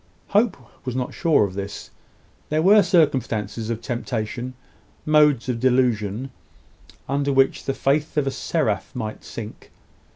Hope 0.29 0.57
was 0.83 0.95
not 0.95 1.13
sure 1.13 1.43
of 1.43 1.53
this. 1.53 1.91
There 2.49 2.63
were 2.63 2.81
circumstances 2.81 3.69
of 3.69 3.83
temptation, 3.83 4.55
modes 5.05 5.47
of 5.47 5.59
delusion, 5.59 6.31
under 7.07 7.31
which 7.31 7.65
the 7.65 7.75
faith 7.75 8.17
of 8.17 8.25
a 8.25 8.31
seraph 8.31 8.95
might 8.95 9.23
sink. 9.23 9.69